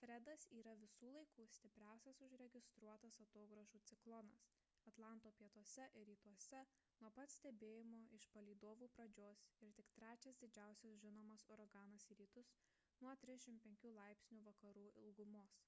[0.00, 4.46] fredas yra visų laikų stipriausias užregistruotas atogrąžų ciklonas
[4.92, 6.62] atlanto pietuose ir rytuose
[7.04, 12.54] nuo pat stebėjimo iš palydovų pradžios ir tik trečias didžiausias žinomas uraganas į rytus
[13.04, 15.60] nuo 35° vakarų ilgumos